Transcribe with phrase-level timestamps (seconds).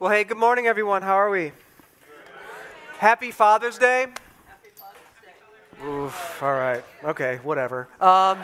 [0.00, 1.02] Well, hey, good morning, everyone.
[1.02, 1.52] How are we?
[2.96, 4.06] Happy Father's Day.
[5.84, 6.82] Oof, all right.
[7.04, 7.86] Okay, whatever.
[8.00, 8.38] Um,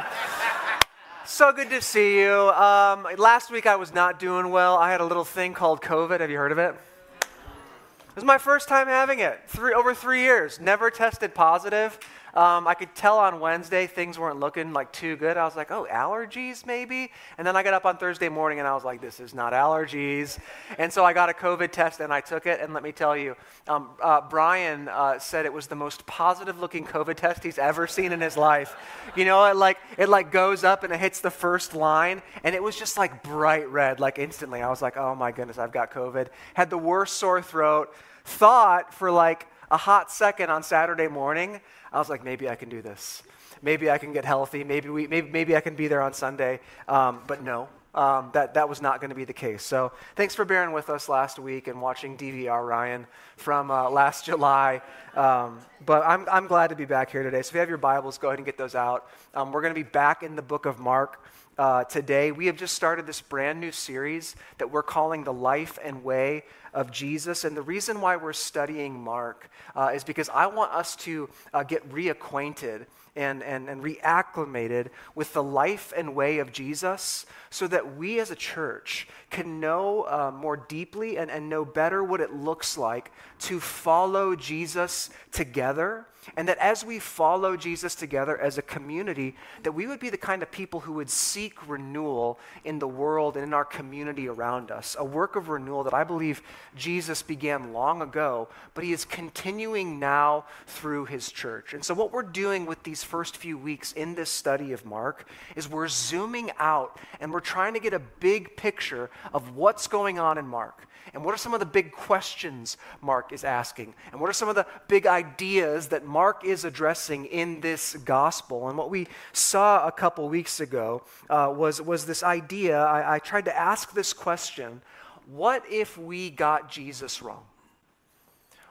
[1.24, 2.50] so good to see you.
[2.50, 4.76] Um, last week I was not doing well.
[4.76, 6.20] I had a little thing called COVID.
[6.20, 6.74] Have you heard of it?
[7.22, 9.40] It was my first time having it.
[9.46, 10.60] Three, over three years.
[10.60, 11.98] Never tested positive.
[12.36, 15.38] Um, I could tell on Wednesday things weren't looking like too good.
[15.38, 17.10] I was like, oh, allergies maybe?
[17.38, 19.54] And then I got up on Thursday morning and I was like, this is not
[19.54, 20.38] allergies.
[20.76, 22.60] And so I got a COVID test and I took it.
[22.60, 23.36] And let me tell you,
[23.68, 27.86] um, uh, Brian uh, said it was the most positive looking COVID test he's ever
[27.86, 28.76] seen in his life.
[29.16, 32.54] You know, it like, it like goes up and it hits the first line and
[32.54, 34.60] it was just like bright red, like instantly.
[34.60, 36.28] I was like, oh my goodness, I've got COVID.
[36.52, 37.94] Had the worst sore throat.
[38.26, 41.60] Thought for like a hot second on Saturday morning
[41.96, 43.22] I was like, maybe I can do this.
[43.62, 44.64] Maybe I can get healthy.
[44.64, 46.60] Maybe, we, maybe, maybe I can be there on Sunday.
[46.88, 49.62] Um, but no, um, that, that was not going to be the case.
[49.62, 53.06] So thanks for bearing with us last week and watching DVR Ryan
[53.38, 54.82] from uh, last July.
[55.14, 57.40] Um, but I'm, I'm glad to be back here today.
[57.40, 59.08] So if you have your Bibles, go ahead and get those out.
[59.32, 61.24] Um, we're going to be back in the book of Mark.
[61.58, 65.78] Uh, today, we have just started this brand new series that we're calling The Life
[65.82, 67.44] and Way of Jesus.
[67.44, 71.62] And the reason why we're studying Mark uh, is because I want us to uh,
[71.62, 72.84] get reacquainted
[73.16, 78.30] and, and, and reacclimated with the life and way of Jesus so that we as
[78.30, 83.10] a church can know uh, more deeply and, and know better what it looks like
[83.38, 89.72] to follow Jesus together and that as we follow Jesus together as a community, that
[89.72, 93.44] we would be the kind of people who would seek renewal in the world and
[93.44, 94.96] in our community around us.
[94.98, 96.42] A work of renewal that I believe
[96.74, 101.74] Jesus began long ago, but he is continuing now through his church.
[101.74, 105.28] And so, what we're doing with these first few weeks in this study of Mark
[105.54, 110.18] is we're zooming out and we're trying to get a big picture of what's going
[110.18, 110.86] on in Mark.
[111.14, 113.94] And what are some of the big questions Mark is asking?
[114.10, 118.68] And what are some of the big ideas that Mark is addressing in this gospel?
[118.68, 122.78] And what we saw a couple weeks ago uh, was, was this idea.
[122.78, 124.82] I, I tried to ask this question
[125.26, 127.42] what if we got Jesus wrong?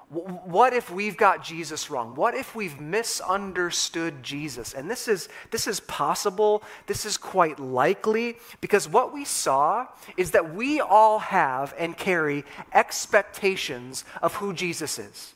[0.10, 2.14] What if we've got Jesus wrong?
[2.16, 4.74] What if we've misunderstood Jesus?
[4.74, 6.64] And this is, this is possible.
[6.86, 12.46] This is quite likely because what we saw is that we all have and carry
[12.72, 15.34] expectations of who Jesus is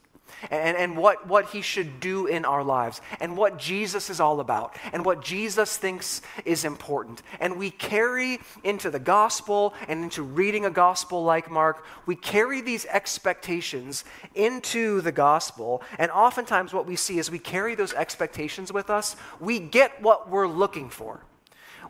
[0.51, 4.39] and, and what, what he should do in our lives and what Jesus is all
[4.39, 7.21] about and what Jesus thinks is important.
[7.39, 12.61] And we carry into the gospel and into reading a gospel like Mark, we carry
[12.61, 15.81] these expectations into the gospel.
[15.97, 20.29] And oftentimes, what we see is we carry those expectations with us, we get what
[20.29, 21.23] we're looking for.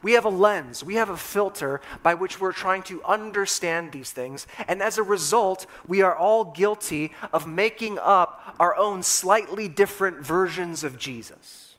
[0.01, 4.11] We have a lens, we have a filter by which we're trying to understand these
[4.11, 4.47] things.
[4.67, 10.25] And as a result, we are all guilty of making up our own slightly different
[10.25, 11.75] versions of Jesus.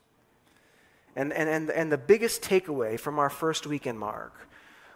[1.16, 4.48] And, and, and, and the biggest takeaway from our first week in Mark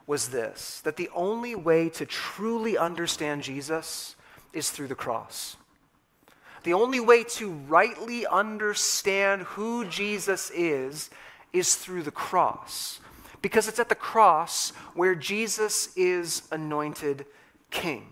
[0.06, 4.16] was this that the only way to truly understand Jesus
[4.52, 5.56] is through the cross.
[6.62, 11.10] The only way to rightly understand who Jesus is
[11.52, 13.00] is through the cross
[13.44, 17.26] because it's at the cross where Jesus is anointed
[17.70, 18.10] king.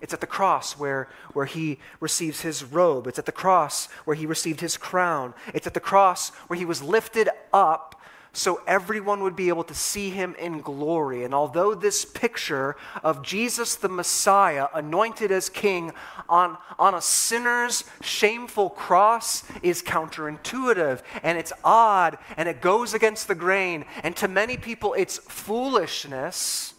[0.00, 3.06] It's at the cross where, where he receives his robe.
[3.06, 5.32] It's at the cross where he received his crown.
[5.54, 8.01] It's at the cross where he was lifted up
[8.34, 11.22] so everyone would be able to see him in glory.
[11.24, 15.92] And although this picture of Jesus the Messiah, anointed as king
[16.30, 23.28] on, on a sinner's shameful cross, is counterintuitive and it's odd and it goes against
[23.28, 26.72] the grain, and to many people it's foolishness,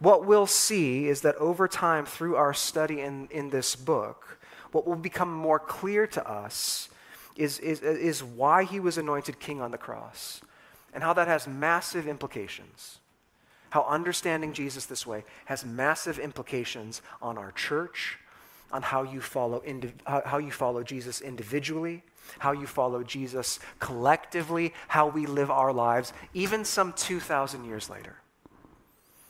[0.00, 4.38] what we'll see is that over time, through our study in, in this book,
[4.72, 6.88] what will become more clear to us
[7.36, 10.40] is, is, is why he was anointed king on the cross
[10.94, 13.00] and how that has massive implications.
[13.70, 18.18] How understanding Jesus this way has massive implications on our church,
[18.72, 19.62] on how you follow,
[20.06, 22.04] how you follow Jesus individually,
[22.38, 28.16] how you follow Jesus collectively, how we live our lives, even some 2,000 years later.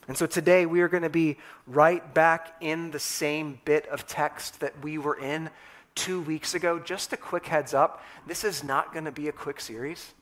[0.07, 4.07] And so today we are going to be right back in the same bit of
[4.07, 5.49] text that we were in
[5.95, 6.79] two weeks ago.
[6.79, 10.13] Just a quick heads up this is not going to be a quick series.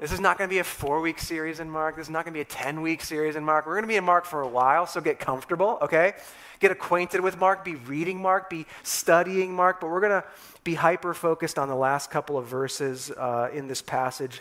[0.00, 1.96] This is not going to be a four week series in Mark.
[1.96, 3.66] This is not going to be a 10 week series in Mark.
[3.66, 6.14] We're going to be in Mark for a while, so get comfortable, okay?
[6.58, 10.24] Get acquainted with Mark, be reading Mark, be studying Mark, but we're going to
[10.64, 14.40] be hyper focused on the last couple of verses uh, in this passage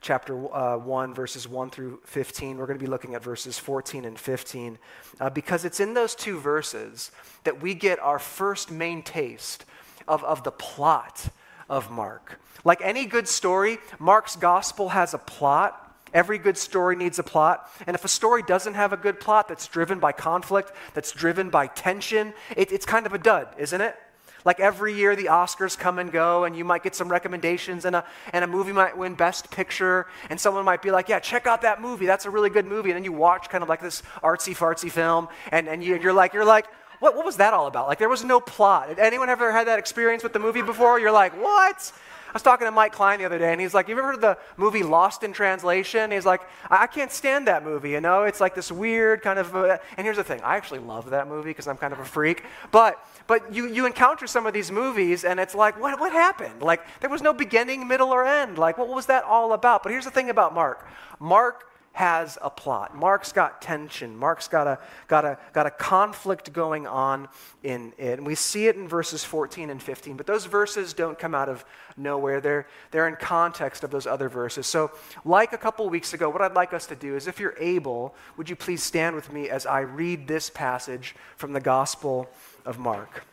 [0.00, 2.56] chapter uh, 1, verses 1 through 15.
[2.56, 4.78] We're going to be looking at verses 14 and 15
[5.18, 7.10] uh, because it's in those two verses
[7.42, 9.64] that we get our first main taste
[10.06, 11.30] of, of the plot
[11.70, 12.38] of Mark.
[12.64, 15.76] Like any good story, Mark's gospel has a plot.
[16.12, 17.70] Every good story needs a plot.
[17.86, 21.48] And if a story doesn't have a good plot that's driven by conflict, that's driven
[21.48, 23.96] by tension, it, it's kind of a dud, isn't it?
[24.44, 27.94] Like every year, the Oscars come and go, and you might get some recommendations, and
[27.94, 31.46] a, and a movie might win Best Picture, and someone might be like, Yeah, check
[31.46, 32.06] out that movie.
[32.06, 32.90] That's a really good movie.
[32.90, 36.12] And then you watch kind of like this artsy fartsy film, and, and you, you're
[36.12, 36.66] like, You're like,
[37.00, 37.88] what, what was that all about?
[37.88, 38.98] Like, there was no plot.
[38.98, 41.00] Anyone ever had that experience with the movie before?
[41.00, 41.92] You're like, What?
[42.28, 44.14] I was talking to Mike Klein the other day, and he's like, You ever heard
[44.16, 46.12] of the movie Lost in Translation?
[46.12, 48.22] He's like, I, I can't stand that movie, you know?
[48.24, 49.56] It's like this weird kind of.
[49.56, 52.04] Uh, and here's the thing I actually love that movie because I'm kind of a
[52.04, 52.44] freak.
[52.70, 56.62] But, but you, you encounter some of these movies, and it's like, what, what happened?
[56.62, 58.58] Like, there was no beginning, middle, or end.
[58.58, 59.82] Like, what was that all about?
[59.82, 60.86] But here's the thing about Mark
[61.18, 62.96] Mark has a plot.
[62.96, 64.16] Mark's got tension.
[64.16, 64.78] Mark's got a,
[65.08, 67.28] got a, got a conflict going on
[67.62, 68.18] in it.
[68.18, 70.16] And we see it in verses 14 and 15.
[70.16, 71.64] But those verses don't come out of
[71.96, 74.66] nowhere, they're, they're in context of those other verses.
[74.66, 74.92] So,
[75.24, 78.14] like a couple weeks ago, what I'd like us to do is if you're able,
[78.36, 82.30] would you please stand with me as I read this passage from the Gospel
[82.64, 83.24] of Mark?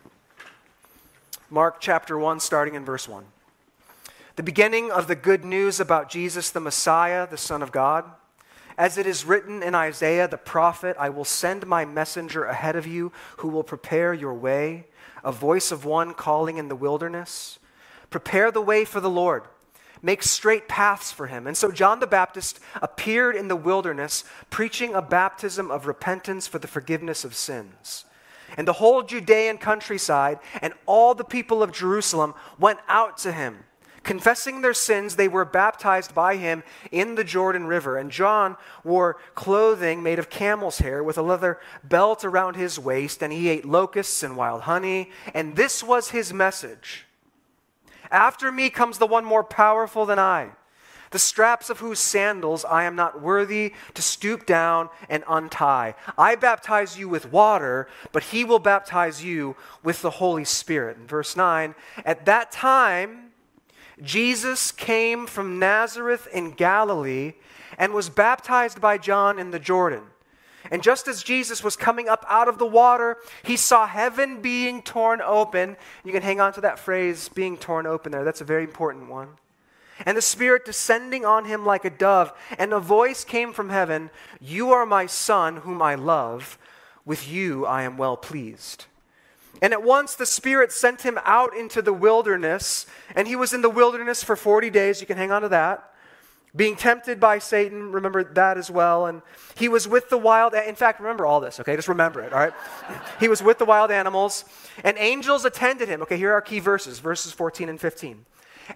[1.49, 3.23] Mark chapter 1, starting in verse 1.
[4.35, 8.03] The beginning of the good news about Jesus the Messiah, the Son of God.
[8.77, 12.85] As it is written in Isaiah the prophet, I will send my messenger ahead of
[12.85, 14.85] you who will prepare your way,
[15.23, 17.57] a voice of one calling in the wilderness.
[18.11, 19.43] Prepare the way for the Lord.
[20.03, 21.47] Make straight paths for him.
[21.47, 26.59] And so John the Baptist appeared in the wilderness, preaching a baptism of repentance for
[26.59, 28.05] the forgiveness of sins.
[28.55, 33.65] And the whole Judean countryside and all the people of Jerusalem went out to him
[34.07, 36.63] Confessing their sins, they were baptized by him
[36.93, 37.97] in the Jordan River.
[37.97, 38.55] And John
[38.85, 43.49] wore clothing made of camel's hair with a leather belt around his waist, and he
[43.49, 45.11] ate locusts and wild honey.
[45.33, 47.05] And this was his message
[48.09, 50.51] After me comes the one more powerful than I,
[51.11, 55.95] the straps of whose sandals I am not worthy to stoop down and untie.
[56.17, 60.95] I baptize you with water, but he will baptize you with the Holy Spirit.
[60.95, 61.75] In verse 9,
[62.05, 63.26] at that time,
[64.01, 67.33] Jesus came from Nazareth in Galilee
[67.77, 70.03] and was baptized by John in the Jordan.
[70.69, 74.81] And just as Jesus was coming up out of the water, he saw heaven being
[74.81, 75.77] torn open.
[76.03, 78.23] You can hang on to that phrase, being torn open there.
[78.23, 79.29] That's a very important one.
[80.05, 82.33] And the Spirit descending on him like a dove.
[82.57, 84.09] And a voice came from heaven
[84.39, 86.57] You are my Son, whom I love.
[87.05, 88.85] With you I am well pleased.
[89.61, 93.61] And at once the Spirit sent him out into the wilderness, and he was in
[93.61, 95.01] the wilderness for 40 days.
[95.01, 95.91] You can hang on to that.
[96.55, 99.05] Being tempted by Satan, remember that as well.
[99.05, 99.21] And
[99.55, 101.75] he was with the wild, in fact, remember all this, okay?
[101.75, 102.53] Just remember it, all right?
[103.19, 104.45] he was with the wild animals,
[104.83, 106.01] and angels attended him.
[106.01, 108.25] Okay, here are our key verses, verses 14 and 15.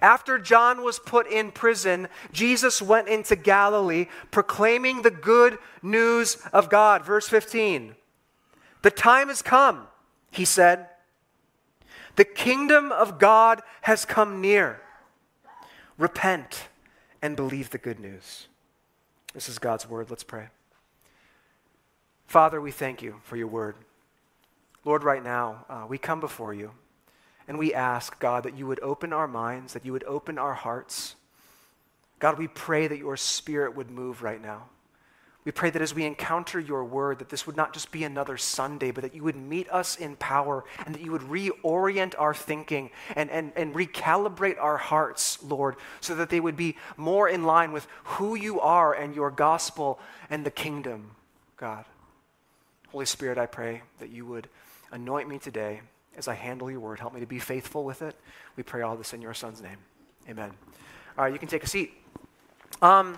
[0.01, 6.69] After John was put in prison, Jesus went into Galilee proclaiming the good news of
[6.69, 7.03] God.
[7.03, 7.95] Verse 15.
[8.83, 9.87] The time has come
[10.31, 10.87] he said,
[12.15, 14.81] The kingdom of God has come near.
[15.97, 16.69] Repent
[17.21, 18.47] and believe the good news.
[19.33, 20.09] This is God's word.
[20.09, 20.47] Let's pray.
[22.25, 23.75] Father, we thank you for your word.
[24.83, 26.71] Lord, right now, uh, we come before you
[27.47, 30.53] and we ask, God, that you would open our minds, that you would open our
[30.53, 31.15] hearts.
[32.19, 34.69] God, we pray that your spirit would move right now.
[35.43, 38.37] We pray that as we encounter your word, that this would not just be another
[38.37, 42.35] Sunday, but that you would meet us in power and that you would reorient our
[42.35, 47.43] thinking and, and, and recalibrate our hearts, Lord, so that they would be more in
[47.43, 51.15] line with who you are and your gospel and the kingdom,
[51.57, 51.85] God.
[52.91, 54.47] Holy Spirit, I pray that you would
[54.91, 55.81] anoint me today
[56.17, 56.99] as I handle your word.
[56.99, 58.15] Help me to be faithful with it.
[58.57, 59.77] We pray all this in your son's name.
[60.29, 60.51] Amen.
[61.17, 61.93] All right, you can take a seat.
[62.81, 63.17] Um,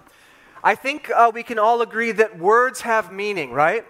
[0.63, 3.85] I think uh, we can all agree that words have meaning, right?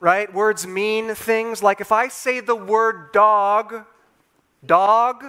[0.00, 0.32] Right?
[0.32, 1.62] Words mean things.
[1.62, 3.86] Like if I say the word dog,
[4.64, 5.24] dog,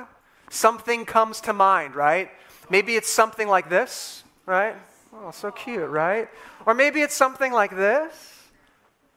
[0.50, 2.30] something comes to mind, right?
[2.70, 4.76] Maybe it's something like this, right?
[5.14, 6.28] Oh, so cute, right?
[6.66, 8.44] Or maybe it's something like this.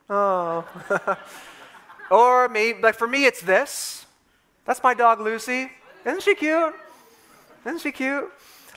[0.09, 0.65] Oh.
[2.11, 4.07] or maybe, like for me, it's this.
[4.65, 5.71] That's my dog Lucy.
[6.07, 6.75] Isn't she cute?
[7.67, 8.31] Isn't she cute?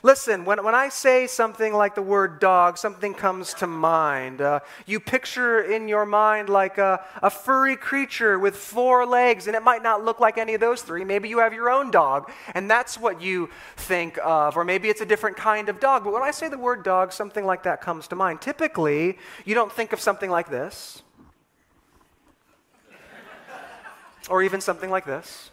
[0.05, 4.39] Listen, when, when I say something like the word dog, something comes to mind.
[4.39, 9.55] Uh, you picture in your mind like a, a furry creature with four legs, and
[9.55, 11.03] it might not look like any of those three.
[11.03, 14.55] Maybe you have your own dog, and that's what you think of.
[14.55, 16.03] Or maybe it's a different kind of dog.
[16.03, 18.41] But when I say the word dog, something like that comes to mind.
[18.41, 21.01] Typically, you don't think of something like this,
[24.29, 25.49] or even something like this,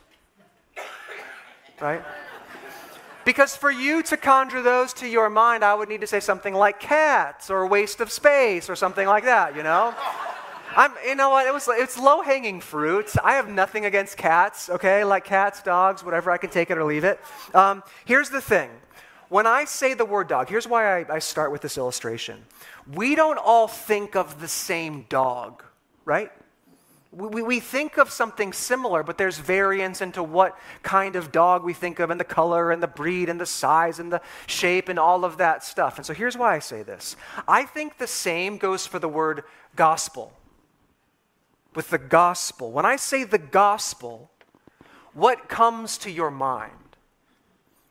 [1.81, 2.03] right?
[3.25, 6.55] Because for you to conjure those to your mind, I would need to say something
[6.55, 9.95] like cats or waste of space or something like that, you know?
[10.75, 11.47] I'm, you know what?
[11.47, 13.13] It was, it's low hanging fruit.
[13.23, 15.05] I have nothing against cats, okay?
[15.05, 16.31] Like cats, dogs, whatever.
[16.31, 17.21] I can take it or leave it.
[17.55, 18.71] Um, here's the thing
[19.29, 22.45] when I say the word dog, here's why I, I start with this illustration.
[22.93, 25.63] We don't all think of the same dog,
[26.05, 26.31] right?
[27.13, 31.75] We, we think of something similar, but there's variance into what kind of dog we
[31.75, 34.99] think of, and the color, and the breed, and the size, and the shape, and
[34.99, 35.99] all of that stuff.
[35.99, 37.17] And so here's why I say this
[37.47, 39.45] I think the same goes for the word
[39.77, 40.33] gospel.
[41.75, 42.73] With the gospel.
[42.73, 44.31] When I say the gospel,
[45.15, 46.73] what comes to your mind?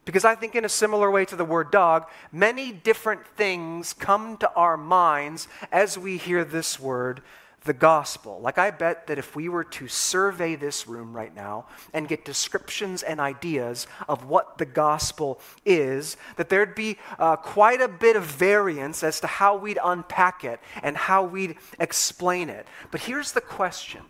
[0.03, 4.37] Because I think, in a similar way to the word dog, many different things come
[4.37, 7.21] to our minds as we hear this word
[7.63, 8.39] the gospel.
[8.41, 12.25] Like, I bet that if we were to survey this room right now and get
[12.25, 18.15] descriptions and ideas of what the gospel is, that there'd be uh, quite a bit
[18.15, 22.67] of variance as to how we'd unpack it and how we'd explain it.
[22.89, 24.01] But here's the question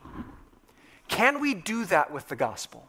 [1.10, 2.88] Can we do that with the gospel?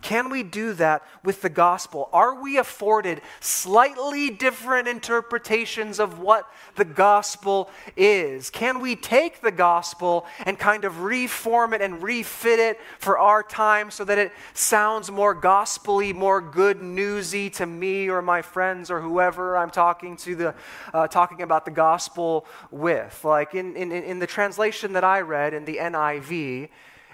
[0.00, 2.08] Can we do that with the gospel?
[2.12, 8.48] Are we afforded slightly different interpretations of what the gospel is?
[8.48, 13.42] Can we take the gospel and kind of reform it and refit it for our
[13.42, 18.92] time so that it sounds more gospely, more good newsy to me or my friends
[18.92, 20.54] or whoever I'm talking to the
[20.94, 23.24] uh, talking about the gospel with?
[23.24, 26.68] Like in, in, in the translation that I read in the NIV,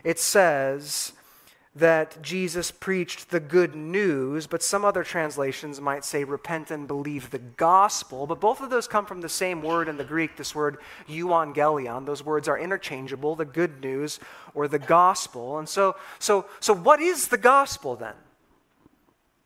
[0.05, 1.15] it says
[1.77, 7.31] that Jesus preached the good news, but some other translations might say repent and believe
[7.31, 8.29] the gospel.
[8.29, 10.79] But both of those come from the same word in the Greek, this word
[11.09, 12.07] euangelion.
[12.07, 14.21] Those words are interchangeable, the good news
[14.55, 15.59] or the gospel.
[15.59, 18.15] And so, so, so what is the gospel then?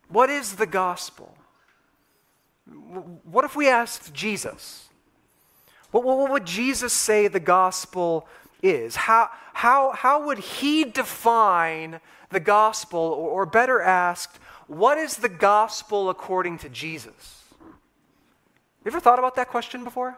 [0.07, 1.35] What is the gospel?
[3.23, 4.89] What if we asked Jesus?
[5.89, 8.27] What, what would Jesus say the gospel
[8.61, 8.95] is?
[8.95, 16.09] How, how, how would he define the gospel, or, better asked, what is the gospel
[16.09, 17.43] according to Jesus?
[17.59, 20.17] You ever thought about that question before?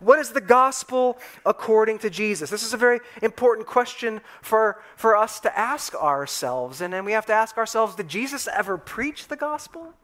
[0.00, 2.50] What is the gospel according to Jesus?
[2.50, 6.80] This is a very important question for, for us to ask ourselves.
[6.80, 9.94] And then we have to ask ourselves did Jesus ever preach the gospel?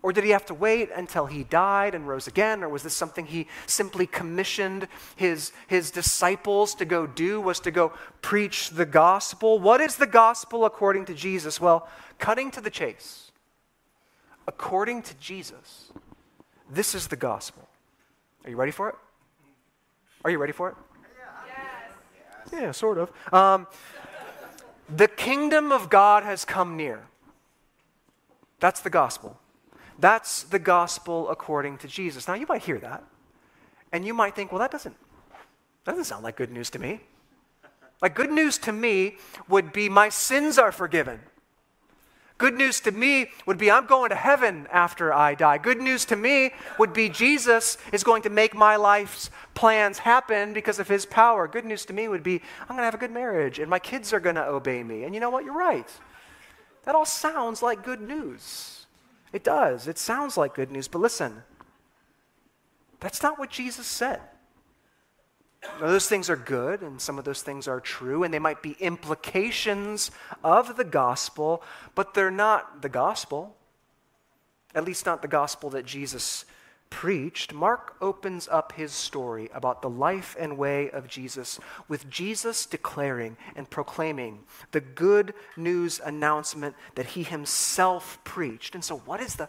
[0.00, 2.62] Or did he have to wait until he died and rose again?
[2.62, 4.86] Or was this something he simply commissioned
[5.16, 9.58] his, his disciples to go do, was to go preach the gospel?
[9.58, 11.60] What is the gospel according to Jesus?
[11.60, 11.88] Well,
[12.18, 13.32] cutting to the chase,
[14.46, 15.90] according to Jesus,
[16.70, 17.68] this is the gospel.
[18.44, 18.94] Are you ready for it?
[20.24, 20.76] Are you ready for it?
[21.46, 22.52] Yes.
[22.52, 23.10] Yeah, sort of.
[23.32, 23.66] Um,
[24.94, 27.02] the kingdom of God has come near.
[28.60, 29.38] That's the gospel.
[29.98, 32.28] That's the gospel according to Jesus.
[32.28, 33.02] Now, you might hear that,
[33.92, 34.94] and you might think, well, that doesn't,
[35.84, 37.00] that doesn't sound like good news to me.
[38.00, 39.16] Like, good news to me
[39.48, 41.20] would be my sins are forgiven.
[42.38, 45.58] Good news to me would be I'm going to heaven after I die.
[45.58, 50.52] Good news to me would be Jesus is going to make my life's plans happen
[50.52, 51.48] because of his power.
[51.48, 53.80] Good news to me would be I'm going to have a good marriage and my
[53.80, 55.02] kids are going to obey me.
[55.02, 55.44] And you know what?
[55.44, 55.90] You're right.
[56.84, 58.77] That all sounds like good news.
[59.32, 59.88] It does.
[59.88, 61.42] It sounds like good news, but listen,
[63.00, 64.20] that's not what Jesus said.
[65.80, 68.62] Now, those things are good, and some of those things are true, and they might
[68.62, 70.10] be implications
[70.44, 71.62] of the gospel,
[71.94, 73.56] but they're not the gospel.
[74.74, 76.44] At least, not the gospel that Jesus
[76.90, 82.66] preached, Mark opens up his story about the life and way of Jesus with Jesus
[82.66, 84.40] declaring and proclaiming
[84.72, 88.74] the good news announcement that he himself preached.
[88.74, 89.48] And so, what is the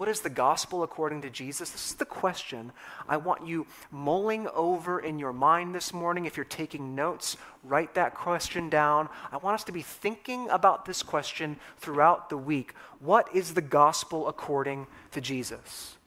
[0.00, 1.68] what is the gospel according to Jesus?
[1.72, 2.72] This is the question
[3.06, 6.24] I want you mulling over in your mind this morning.
[6.24, 9.10] If you're taking notes, write that question down.
[9.30, 12.72] I want us to be thinking about this question throughout the week.
[12.98, 15.98] What is the gospel according to Jesus?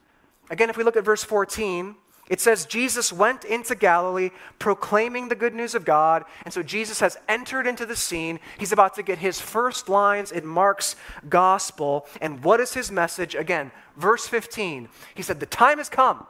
[0.53, 1.95] Again, if we look at verse 14,
[2.29, 6.23] It says Jesus went into Galilee proclaiming the good news of God.
[6.45, 8.39] And so Jesus has entered into the scene.
[8.57, 10.95] He's about to get his first lines in Mark's
[11.27, 12.05] gospel.
[12.21, 13.35] And what is his message?
[13.35, 14.89] Again, verse 15.
[15.15, 16.25] He said, The time has come.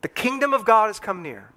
[0.00, 1.52] The kingdom of God has come near.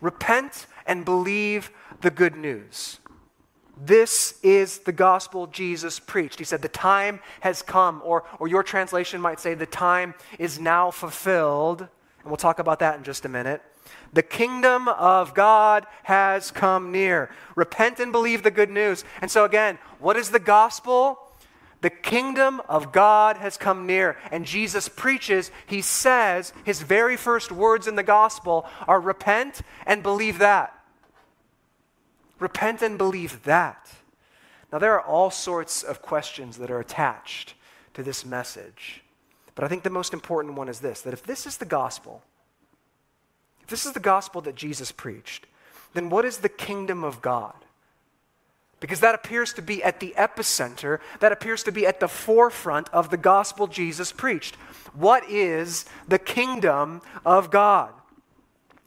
[0.00, 1.70] Repent and believe
[2.00, 2.99] the good news.
[3.82, 6.38] This is the gospel Jesus preached.
[6.38, 10.60] He said, The time has come, or, or your translation might say, The time is
[10.60, 11.80] now fulfilled.
[11.80, 13.62] And we'll talk about that in just a minute.
[14.12, 17.30] The kingdom of God has come near.
[17.54, 19.04] Repent and believe the good news.
[19.22, 21.18] And so, again, what is the gospel?
[21.80, 24.18] The kingdom of God has come near.
[24.30, 30.02] And Jesus preaches, he says, his very first words in the gospel are repent and
[30.02, 30.79] believe that.
[32.40, 33.88] Repent and believe that.
[34.72, 37.54] Now, there are all sorts of questions that are attached
[37.94, 39.02] to this message.
[39.54, 42.22] But I think the most important one is this that if this is the gospel,
[43.62, 45.46] if this is the gospel that Jesus preached,
[45.92, 47.54] then what is the kingdom of God?
[48.78, 52.88] Because that appears to be at the epicenter, that appears to be at the forefront
[52.88, 54.56] of the gospel Jesus preached.
[54.94, 57.92] What is the kingdom of God?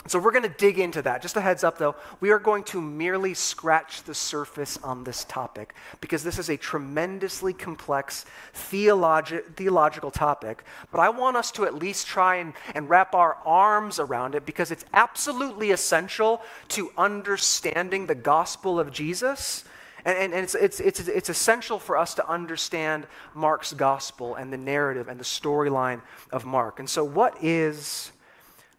[0.06, 1.22] So we're going to dig into that.
[1.22, 5.24] Just a heads up though, we are going to merely scratch the surface on this
[5.24, 10.66] topic because this is a tremendously complex theologi- theological topic.
[10.92, 14.46] But I want us to at least try and, and wrap our arms around it
[14.46, 19.64] because it's absolutely essential to understanding the gospel of Jesus.
[20.04, 24.58] And, and, it's, it's, it's, it's essential for us to understand Mark's gospel and the
[24.58, 26.80] narrative and the storyline of Mark.
[26.80, 28.12] And so, what is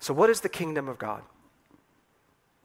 [0.04, 1.22] so, what is the kingdom of God?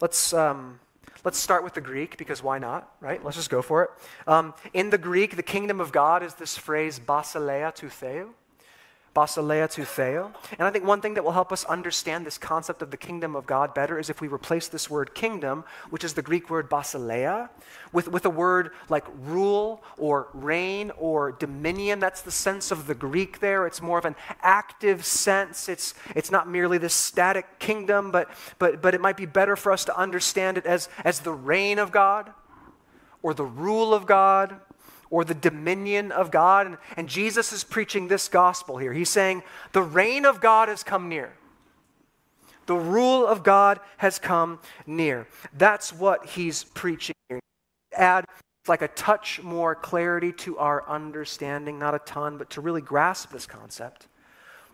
[0.01, 0.81] Let's, um,
[1.23, 3.23] let's start with the Greek because why not, right?
[3.23, 3.89] Let's just go for it.
[4.27, 8.33] Um, in the Greek, the kingdom of God is this phrase, basileia tou theou
[9.19, 10.31] basileia tou theou.
[10.57, 13.35] And I think one thing that will help us understand this concept of the kingdom
[13.35, 16.69] of God better is if we replace this word kingdom, which is the Greek word
[16.69, 17.49] basileia,
[17.91, 21.99] with, with a word like rule or reign or dominion.
[21.99, 23.67] That's the sense of the Greek there.
[23.67, 25.67] It's more of an active sense.
[25.67, 29.71] It's, it's not merely this static kingdom, but, but, but it might be better for
[29.71, 32.31] us to understand it as, as the reign of God
[33.21, 34.59] or the rule of God
[35.09, 36.67] or the dominion of God.
[36.67, 38.93] And, and, Jesus is preaching this gospel here.
[38.93, 41.33] He's saying, The reign of God has come near.
[42.65, 45.27] The rule of God has come near.
[45.57, 47.39] That's what he's preaching here.
[47.93, 48.25] Add
[48.67, 53.31] like a touch more clarity to our understanding, not a ton, but to really grasp
[53.31, 54.07] this concept.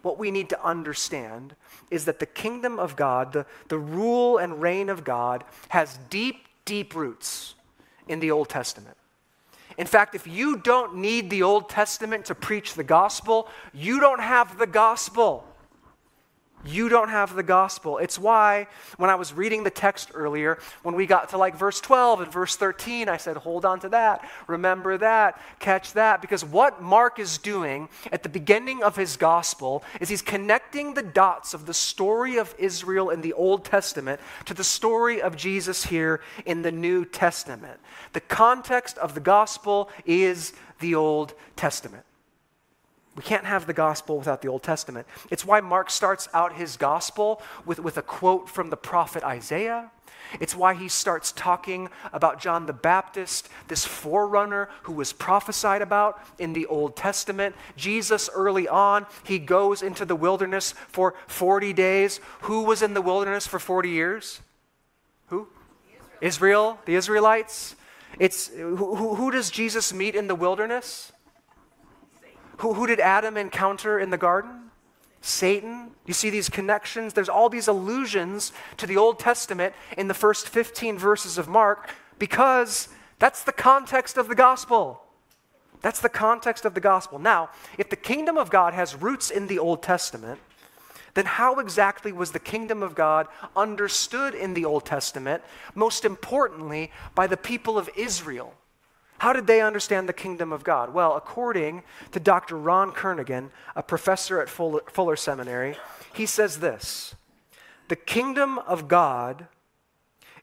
[0.01, 1.55] What we need to understand
[1.89, 6.47] is that the kingdom of God, the, the rule and reign of God, has deep,
[6.65, 7.55] deep roots
[8.07, 8.97] in the Old Testament.
[9.77, 14.21] In fact, if you don't need the Old Testament to preach the gospel, you don't
[14.21, 15.45] have the gospel
[16.67, 17.97] you don't have the gospel.
[17.97, 21.79] It's why when I was reading the text earlier, when we got to like verse
[21.81, 26.21] 12 and verse 13, I said, hold on to that, remember that, catch that.
[26.21, 31.03] Because what Mark is doing at the beginning of his gospel is he's connecting the
[31.03, 35.85] dots of the story of Israel in the Old Testament to the story of Jesus
[35.85, 37.79] here in the New Testament.
[38.13, 42.03] The context of the gospel is the Old Testament.
[43.15, 45.07] We can't have the gospel without the Old Testament.
[45.31, 49.91] It's why Mark starts out his gospel with, with a quote from the prophet Isaiah.
[50.39, 56.19] It's why he starts talking about John the Baptist, this forerunner who was prophesied about
[56.39, 57.55] in the Old Testament.
[57.77, 62.19] Jesus, early on, he goes into the wilderness for 40 days.
[62.41, 64.41] Who was in the wilderness for 40 years?
[65.27, 65.47] Who?
[66.21, 67.75] Israel, Israel the Israelites.
[68.19, 71.11] It's, who, who, who does Jesus meet in the wilderness?
[72.57, 74.71] Who, who did Adam encounter in the garden?
[75.21, 75.91] Satan.
[76.05, 77.13] You see these connections?
[77.13, 81.89] There's all these allusions to the Old Testament in the first 15 verses of Mark
[82.19, 85.01] because that's the context of the gospel.
[85.81, 87.19] That's the context of the gospel.
[87.19, 90.39] Now, if the kingdom of God has roots in the Old Testament,
[91.15, 95.41] then how exactly was the kingdom of God understood in the Old Testament,
[95.73, 98.53] most importantly, by the people of Israel?
[99.19, 100.93] How did they understand the kingdom of God?
[100.93, 102.57] Well, according to Dr.
[102.57, 105.77] Ron Kernaghan, a professor at Fuller, Fuller Seminary,
[106.13, 107.15] he says this
[107.87, 109.47] The kingdom of God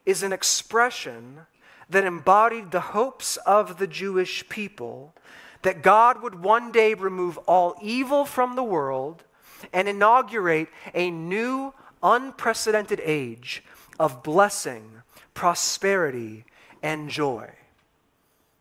[0.05, 1.41] is an expression
[1.89, 5.13] that embodied the hopes of the Jewish people
[5.61, 9.23] that God would one day remove all evil from the world
[9.71, 13.63] and inaugurate a new, unprecedented age
[13.99, 15.01] of blessing,
[15.33, 16.45] prosperity,
[16.81, 17.49] and joy.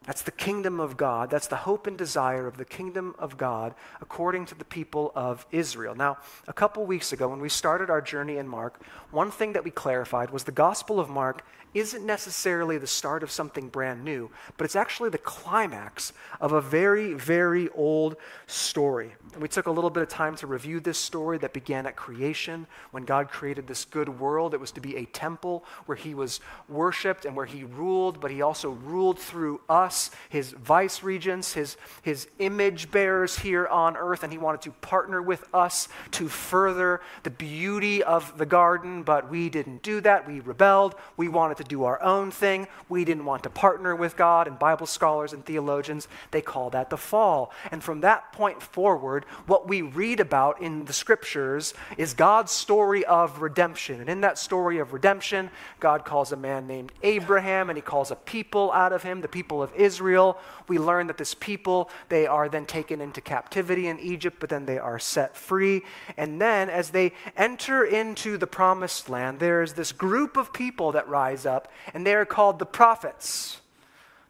[0.04, 1.30] That's the kingdom of God.
[1.30, 5.46] That's the hope and desire of the kingdom of God according to the people of
[5.52, 5.94] Israel.
[5.94, 9.64] Now, a couple weeks ago, when we started our journey in Mark, one thing that
[9.64, 14.30] we clarified was the Gospel of Mark isn't necessarily the start of something brand new,
[14.56, 19.14] but it's actually the climax of a very, very old story.
[19.32, 21.96] And we took a little bit of time to review this story that began at
[21.96, 24.52] creation when God created this good world.
[24.52, 28.30] It was to be a temple where He was worshiped and where He ruled, but
[28.30, 34.22] He also ruled through us, His vice regents, His, his image bearers here on earth,
[34.22, 39.30] and He wanted to partner with us to further the beauty of the garden, but
[39.30, 40.26] we didn't do that.
[40.26, 40.94] We rebelled.
[41.16, 42.66] We wanted to to do our own thing.
[42.88, 46.90] We didn't want to partner with God, and Bible scholars and theologians, they call that
[46.90, 47.52] the fall.
[47.70, 53.04] And from that point forward, what we read about in the scriptures is God's story
[53.04, 54.00] of redemption.
[54.00, 58.10] And in that story of redemption, God calls a man named Abraham, and he calls
[58.10, 60.38] a people out of him, the people of Israel.
[60.68, 64.66] We learn that this people, they are then taken into captivity in Egypt, but then
[64.66, 65.82] they are set free.
[66.16, 70.92] And then as they enter into the promised land, there is this group of people
[70.92, 73.60] that rise up up, and they are called the prophets.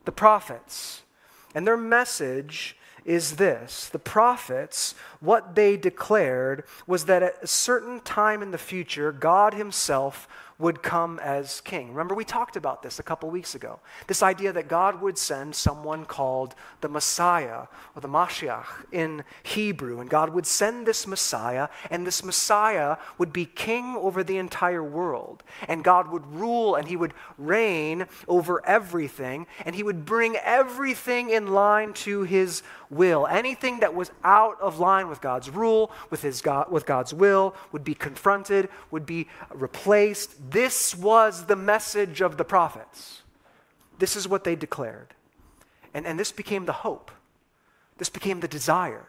[0.04, 1.02] The prophets.
[1.54, 8.00] And their message is this the prophets, what they declared was that at a certain
[8.00, 10.28] time in the future, God Himself
[10.62, 11.88] would come as king.
[11.88, 13.81] Remember, we talked about this a couple weeks ago.
[14.07, 19.98] This idea that God would send someone called the Messiah, or the Mashiach in Hebrew,
[19.98, 24.85] and God would send this Messiah, and this Messiah would be king over the entire
[24.85, 25.42] world.
[25.66, 31.31] And God would rule and he would reign over everything, and he would bring everything
[31.31, 33.27] in line to his will.
[33.27, 37.57] Anything that was out of line with God's rule, with, his God, with God's will,
[37.72, 40.52] would be confronted, would be replaced.
[40.53, 43.23] This was the message of the prophets.
[43.99, 45.15] This is what they declared.
[45.95, 47.11] And, and this became the hope.
[47.99, 49.07] This became the desire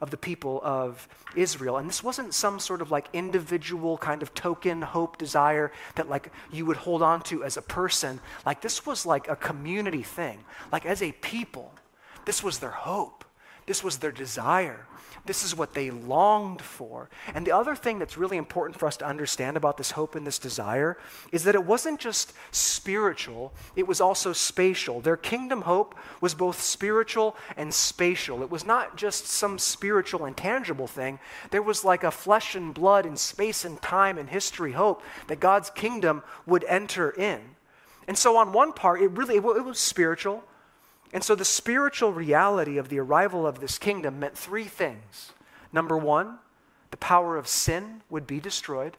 [0.00, 1.76] of the people of Israel.
[1.76, 6.30] And this wasn't some sort of like individual kind of token hope desire that like
[6.52, 8.20] you would hold on to as a person.
[8.46, 10.44] Like this was like a community thing.
[10.70, 11.72] Like as a people,
[12.24, 13.24] this was their hope.
[13.68, 14.86] This was their desire.
[15.26, 17.10] This is what they longed for.
[17.34, 20.26] And the other thing that's really important for us to understand about this hope and
[20.26, 20.96] this desire
[21.32, 25.02] is that it wasn't just spiritual, it was also spatial.
[25.02, 28.42] Their kingdom hope was both spiritual and spatial.
[28.42, 31.18] It was not just some spiritual and tangible thing,
[31.50, 35.40] there was like a flesh and blood and space and time and history hope that
[35.40, 37.40] God's kingdom would enter in.
[38.06, 40.42] And so, on one part, it really it was spiritual.
[41.12, 45.32] And so the spiritual reality of the arrival of this kingdom meant three things.
[45.72, 46.38] Number one,
[46.90, 48.96] the power of sin would be destroyed.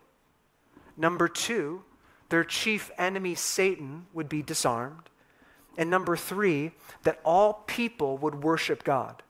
[0.98, 1.84] Number two,
[2.30, 5.10] their chief enemy, Satan, would be disarmed.
[5.78, 6.72] And number three,
[7.04, 9.24] that all people would worship God.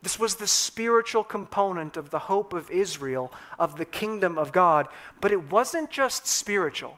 [0.00, 4.88] This was the spiritual component of the hope of Israel, of the kingdom of God.
[5.20, 6.96] But it wasn't just spiritual.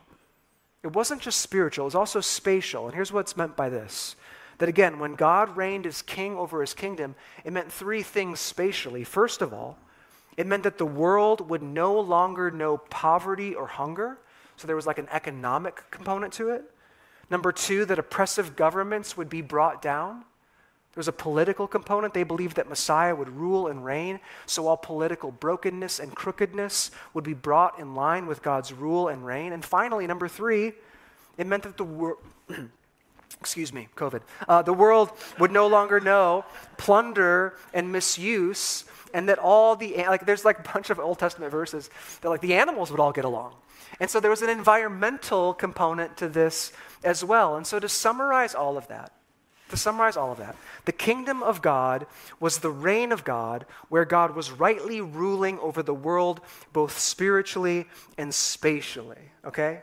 [0.83, 2.87] It wasn't just spiritual, it was also spatial.
[2.87, 4.17] And here's what's meant by this
[4.61, 9.05] that again, when God reigned as king over his kingdom, it meant three things spatially.
[9.05, 9.79] First of all,
[10.37, 14.18] it meant that the world would no longer know poverty or hunger.
[14.59, 16.62] So there was like an economic component to it.
[17.31, 20.25] Number two, that oppressive governments would be brought down.
[20.92, 22.12] There was a political component.
[22.12, 27.25] They believed that Messiah would rule and reign, so all political brokenness and crookedness would
[27.25, 29.55] be brought in line with God's rule and reign.
[29.55, 30.73] And finally, number three,
[31.38, 32.18] it meant that the world.
[33.40, 36.44] excuse me, COVID, uh, the world would no longer know
[36.76, 41.50] plunder and misuse, and that all the, like, there's like a bunch of Old Testament
[41.50, 43.55] verses that, like, the animals would all get along.
[43.98, 46.72] And so there was an environmental component to this
[47.03, 47.57] as well.
[47.57, 49.12] And so to summarize all of that,
[49.70, 52.07] to summarize all of that, the kingdom of God
[52.40, 56.40] was the reign of God where God was rightly ruling over the world
[56.72, 57.87] both spiritually
[58.18, 59.31] and spatially.
[59.44, 59.83] Okay?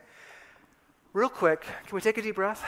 [1.14, 2.64] Real quick, can we take a deep breath?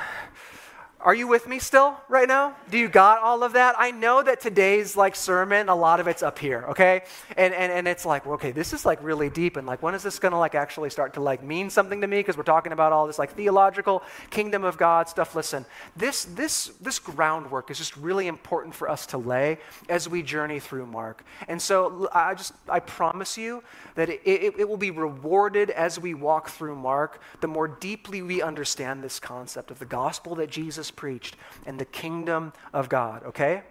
[1.02, 2.58] Are you with me still right now?
[2.70, 3.74] Do you got all of that?
[3.78, 7.04] I know that today's like sermon, a lot of it's up here, okay?
[7.38, 10.04] And and, and it's like, okay, this is like really deep and like when is
[10.04, 12.20] this gonna like actually start to like mean something to me?
[12.20, 15.36] Because we're talking about all this like theological kingdom of God stuff.
[15.36, 19.58] Listen, this this this groundwork is just really important for us to lay
[19.88, 21.24] as we journey through Mark.
[21.48, 23.64] And so I just I promise you
[23.96, 28.22] that it, it, it will be rewarded as we walk through Mark, the more deeply
[28.22, 32.89] we understand this concept of the gospel that Jesus Jesus preached and the kingdom of
[32.89, 33.63] God, okay?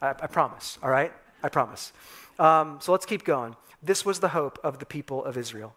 [0.00, 1.12] I, I promise, all right?
[1.42, 1.92] I promise.
[2.38, 3.56] Um, so let's keep going.
[3.82, 5.74] This was the hope of the people of Israel.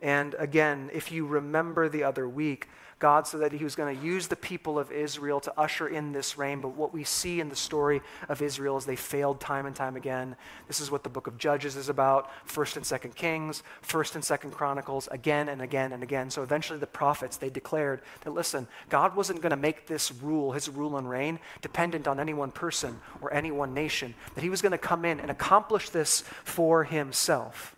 [0.00, 2.68] And again, if you remember the other week,
[3.04, 6.12] God so that he was going to use the people of Israel to usher in
[6.12, 6.62] this reign.
[6.62, 9.94] But what we see in the story of Israel is they failed time and time
[9.94, 10.36] again.
[10.68, 14.24] This is what the book of Judges is about 1st and 2nd Kings, 1st and
[14.24, 16.30] 2nd Chronicles, again and again and again.
[16.30, 20.52] So eventually the prophets, they declared that, listen, God wasn't going to make this rule,
[20.52, 24.48] his rule and reign, dependent on any one person or any one nation, that he
[24.48, 27.76] was going to come in and accomplish this for himself.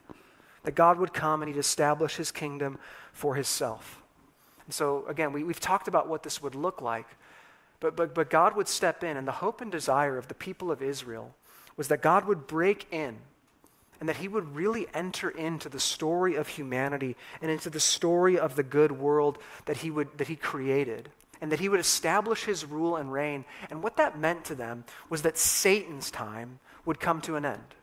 [0.62, 2.78] That God would come and he'd establish his kingdom
[3.12, 4.04] for himself.
[4.66, 7.06] And so, again, we, we've talked about what this would look like,
[7.80, 10.70] but, but, but God would step in, and the hope and desire of the people
[10.70, 11.34] of Israel
[11.76, 13.16] was that God would break in
[14.00, 18.38] and that he would really enter into the story of humanity and into the story
[18.38, 22.44] of the good world that he, would, that he created and that he would establish
[22.44, 23.44] his rule and reign.
[23.70, 27.74] And what that meant to them was that Satan's time would come to an end.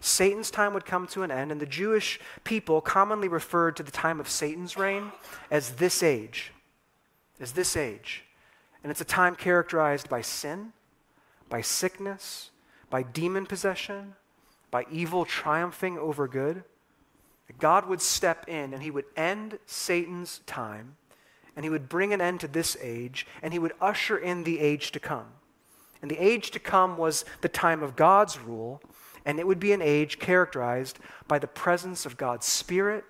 [0.00, 3.90] Satan's time would come to an end, and the Jewish people commonly referred to the
[3.90, 5.12] time of Satan's reign
[5.50, 6.52] as this age.
[7.40, 8.24] As this age.
[8.82, 10.72] And it's a time characterized by sin,
[11.48, 12.50] by sickness,
[12.90, 14.14] by demon possession,
[14.70, 16.62] by evil triumphing over good.
[17.58, 20.96] God would step in and he would end Satan's time,
[21.54, 24.60] and he would bring an end to this age, and he would usher in the
[24.60, 25.26] age to come.
[26.02, 28.82] And the age to come was the time of God's rule
[29.26, 33.04] and it would be an age characterized by the presence of God's Spirit,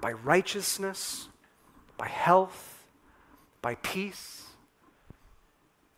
[0.00, 1.28] by righteousness,
[1.98, 2.84] by health,
[3.60, 4.44] by peace.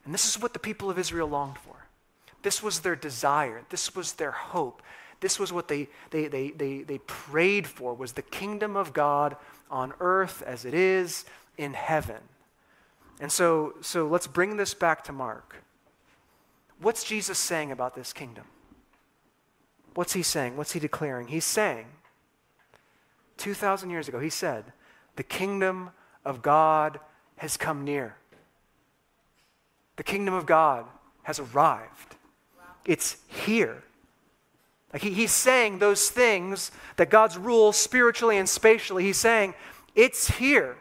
[0.05, 1.87] And this is what the people of Israel longed for.
[2.42, 3.62] This was their desire.
[3.71, 4.83] This was their hope.
[5.21, 9.37] This was what they, they, they, they, they prayed for, was the kingdom of God
[9.71, 11.25] on earth as it is
[11.57, 12.21] in heaven.
[13.21, 15.62] And so, so let's bring this back to Mark.
[16.81, 18.45] What's Jesus saying about this kingdom?
[19.95, 20.57] What's he saying?
[20.57, 21.29] What's he declaring?
[21.29, 21.87] He's saying,
[23.38, 24.64] 2,000 years ago, he said,
[25.17, 25.91] The kingdom
[26.25, 27.01] of God
[27.38, 28.17] has come near.
[29.97, 30.85] The kingdom of God
[31.25, 32.17] has arrived.
[32.85, 33.83] It's here.
[34.93, 39.55] Like he, he's saying those things that God's rule spiritually and spatially, he's saying,
[39.95, 40.77] it's here.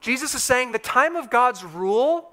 [0.00, 2.31] Jesus is saying the time of God's rule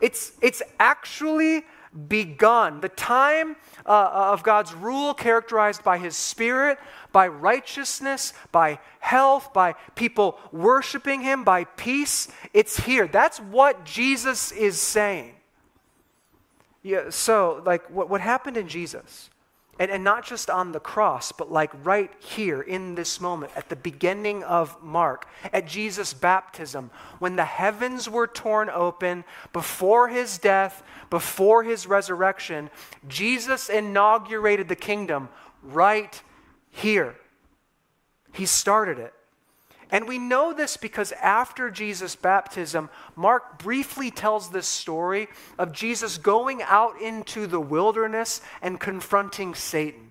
[0.00, 1.64] it's, it's actually
[2.08, 2.80] begun.
[2.80, 3.56] The time
[3.86, 6.78] uh, uh, of God's rule, characterized by His Spirit,
[7.12, 13.06] by righteousness, by health, by people worshiping Him, by peace, it's here.
[13.06, 15.34] That's what Jesus is saying.
[16.82, 19.30] Yeah, so, like, what, what happened in Jesus?
[19.78, 23.68] And, and not just on the cross, but like right here in this moment, at
[23.68, 30.38] the beginning of Mark, at Jesus' baptism, when the heavens were torn open before his
[30.38, 32.70] death, before his resurrection,
[33.06, 35.28] Jesus inaugurated the kingdom
[35.62, 36.22] right
[36.70, 37.14] here.
[38.32, 39.14] He started it.
[39.90, 46.18] And we know this because after Jesus' baptism, Mark briefly tells this story of Jesus
[46.18, 50.08] going out into the wilderness and confronting Satan.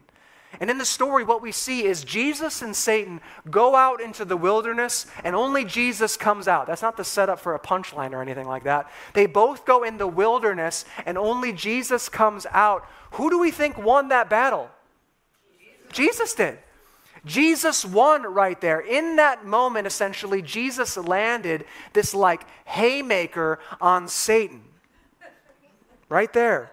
[0.60, 4.38] And in the story, what we see is Jesus and Satan go out into the
[4.38, 6.66] wilderness, and only Jesus comes out.
[6.66, 8.90] That's not the setup for a punchline or anything like that.
[9.13, 12.88] They both go in the wilderness, and only Jesus comes out.
[13.12, 14.70] Who do we think won that battle?
[15.60, 16.58] Jesus, Jesus did.
[17.28, 18.80] Jesus won right there.
[18.80, 24.63] In that moment, essentially, Jesus landed this like haymaker on Satan.
[26.10, 26.72] Right there.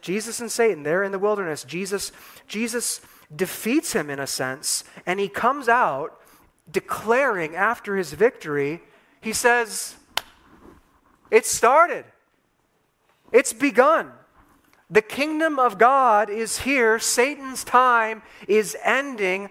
[0.00, 1.64] Jesus and Satan, they're in the wilderness.
[1.64, 2.12] Jesus,
[2.46, 3.00] Jesus
[3.34, 6.18] defeats him in a sense, and he comes out
[6.70, 8.80] declaring after his victory,
[9.20, 9.96] he says,
[11.30, 12.04] It started.
[13.32, 14.12] It's begun.
[14.90, 16.98] The kingdom of God is here.
[16.98, 19.50] Satan's time is ending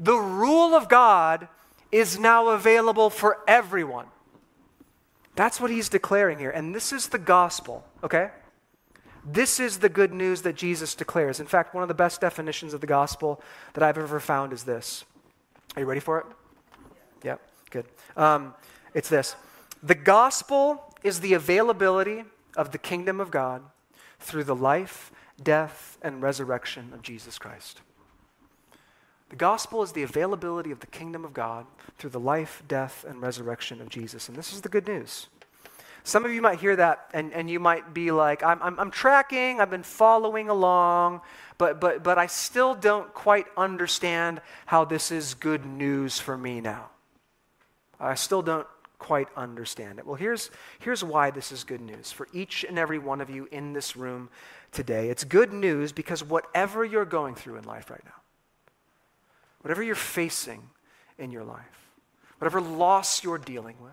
[0.00, 1.46] the rule of God
[1.92, 4.06] is now available for everyone.
[5.36, 6.50] That's what he's declaring here.
[6.50, 8.30] And this is the gospel, okay?
[9.24, 11.38] This is the good news that Jesus declares.
[11.38, 13.42] In fact, one of the best definitions of the gospel
[13.74, 15.04] that I've ever found is this.
[15.76, 16.26] Are you ready for it?
[17.22, 17.36] Yeah,
[17.70, 17.84] good.
[18.16, 18.54] Um,
[18.94, 19.36] it's this
[19.82, 22.24] The gospel is the availability
[22.56, 23.62] of the kingdom of God
[24.18, 27.82] through the life, death, and resurrection of Jesus Christ.
[29.30, 31.66] The gospel is the availability of the kingdom of God
[31.98, 34.28] through the life, death, and resurrection of Jesus.
[34.28, 35.28] And this is the good news.
[36.02, 38.90] Some of you might hear that and, and you might be like, I'm, I'm, I'm
[38.90, 41.20] tracking, I've been following along,
[41.58, 46.60] but, but, but I still don't quite understand how this is good news for me
[46.60, 46.90] now.
[48.00, 48.66] I still don't
[48.98, 50.06] quite understand it.
[50.06, 53.46] Well, here's, here's why this is good news for each and every one of you
[53.52, 54.30] in this room
[54.72, 55.10] today.
[55.10, 58.19] It's good news because whatever you're going through in life right now,
[59.62, 60.62] whatever you're facing
[61.18, 61.90] in your life,
[62.38, 63.92] whatever loss you're dealing with,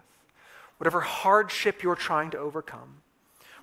[0.78, 3.02] whatever hardship you're trying to overcome,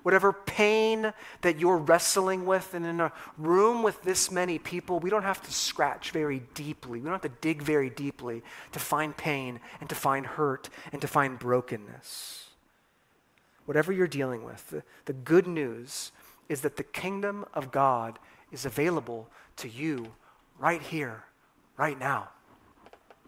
[0.03, 5.09] whatever pain that you're wrestling with, and in a room with this many people, we
[5.09, 6.99] don't have to scratch very deeply.
[6.99, 11.01] We don't have to dig very deeply to find pain and to find hurt and
[11.01, 12.49] to find brokenness.
[13.65, 16.11] Whatever you're dealing with, the, the good news
[16.49, 18.19] is that the kingdom of God
[18.51, 20.13] is available to you
[20.59, 21.23] right here,
[21.77, 22.29] right now.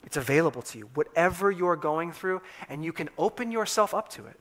[0.05, 4.25] It's available to you, whatever you're going through, and you can open yourself up to
[4.25, 4.39] it.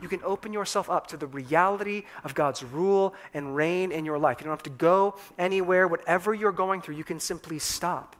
[0.00, 4.18] You can open yourself up to the reality of God's rule and reign in your
[4.18, 4.38] life.
[4.40, 5.88] You don't have to go anywhere.
[5.88, 8.14] Whatever you're going through, you can simply stop.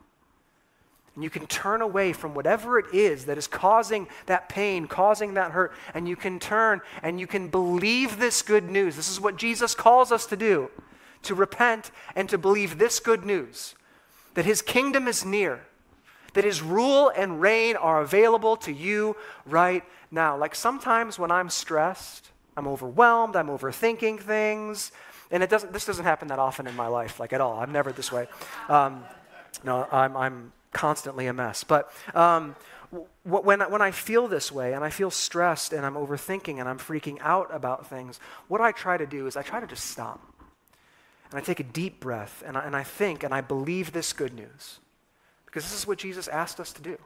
[1.14, 5.34] And you can turn away from whatever it is that is causing that pain, causing
[5.34, 8.96] that hurt, and you can turn and you can believe this good news.
[8.96, 10.70] This is what Jesus calls us to do
[11.22, 13.74] to repent and to believe this good news
[14.38, 15.58] that his kingdom is near
[16.32, 20.36] that his rule and reign are available to you right now.
[20.36, 24.92] Like sometimes when I'm stressed, I'm overwhelmed, I'm overthinking things,
[25.32, 27.58] and it doesn't, this doesn't happen that often in my life, like at all.
[27.58, 28.28] I'm never this way.
[28.68, 29.02] Um,
[29.64, 31.64] no, I'm, I'm constantly a mess.
[31.64, 32.54] But um,
[33.24, 36.78] when, when I feel this way and I feel stressed and I'm overthinking and I'm
[36.78, 40.20] freaking out about things, what I try to do is I try to just stop.
[41.30, 44.12] And I take a deep breath and I, and I think and I believe this
[44.12, 44.80] good news.
[45.44, 46.98] Because this is what Jesus asked us to do.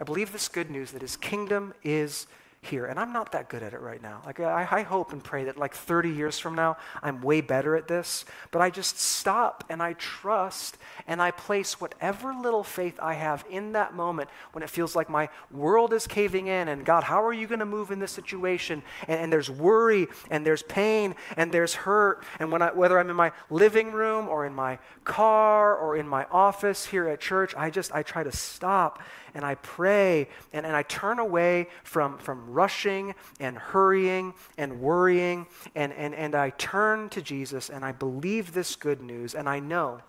[0.00, 2.26] I believe this good news that his kingdom is
[2.62, 2.86] here.
[2.86, 4.22] And I'm not that good at it right now.
[4.24, 7.74] Like, I, I, hope and pray that, like, 30 years from now, I'm way better
[7.74, 8.24] at this.
[8.52, 13.44] But I just stop and I trust and I place whatever little faith I have
[13.50, 17.24] in that moment when it feels like my world is caving in and, God, how
[17.24, 18.84] are you going to move in this situation?
[19.08, 22.24] And, and, there's worry and there's pain and there's hurt.
[22.38, 26.06] And when I, whether I'm in my living room or in my car or in
[26.06, 29.00] my office here at church, I just, I try to stop
[29.34, 35.46] and I pray and, and I turn away from, from rushing and hurrying and worrying
[35.74, 39.58] and, and, and I turn to Jesus and I believe this good news and I
[39.58, 40.00] know,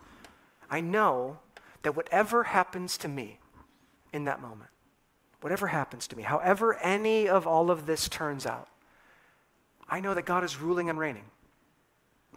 [0.69, 1.39] I know
[1.83, 3.39] that whatever happens to me
[4.12, 4.69] in that moment,
[5.41, 8.67] whatever happens to me, however any of all of this turns out,
[9.89, 11.25] I know that God is ruling and reigning.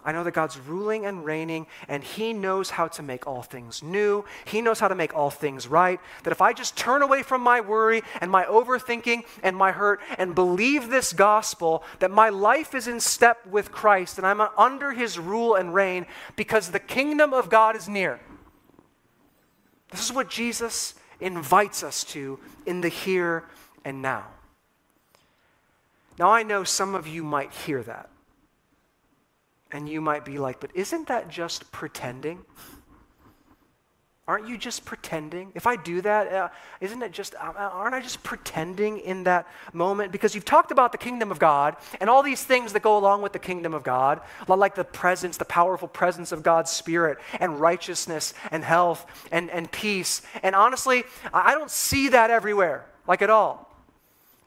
[0.05, 3.83] I know that God's ruling and reigning, and He knows how to make all things
[3.83, 4.25] new.
[4.45, 6.01] He knows how to make all things right.
[6.23, 10.01] That if I just turn away from my worry and my overthinking and my hurt
[10.17, 14.93] and believe this gospel, that my life is in step with Christ and I'm under
[14.93, 16.07] His rule and reign
[16.37, 18.21] because the kingdom of God is near.
[19.91, 23.45] This is what Jesus invites us to in the here
[23.85, 24.27] and now.
[26.19, 28.09] Now, I know some of you might hear that.
[29.77, 32.47] And you might be like, but isn't that just pretending?
[34.27, 35.53] Aren't you just pretending?
[35.55, 36.49] If I do that, uh,
[36.81, 40.13] not it just, uh, uh, aren't I just pretending in that moment?
[40.13, 43.21] Because you've talked about the kingdom of God and all these things that go along
[43.21, 44.23] with the kingdom of God,
[44.59, 49.71] like the presence, the powerful presence of God's Spirit, and righteousness, and health, and, and
[49.71, 50.23] peace.
[50.43, 53.67] And honestly, I don't see that everywhere, like at all.